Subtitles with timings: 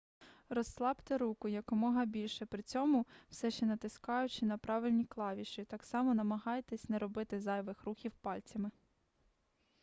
[0.49, 6.89] розслабте руку якомога більше при цьому все ще натискаючи на правильні клавіші так само намагайтесь
[6.89, 8.71] не робити зайвих рухів пальцями